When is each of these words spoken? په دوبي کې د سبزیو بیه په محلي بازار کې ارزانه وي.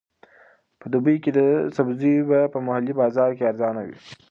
په 0.79 0.85
دوبي 0.91 1.15
کې 1.23 1.31
د 1.37 1.39
سبزیو 1.77 2.27
بیه 2.29 2.51
په 2.53 2.59
محلي 2.65 2.93
بازار 3.01 3.29
کې 3.37 3.43
ارزانه 3.51 3.81
وي. 3.87 3.97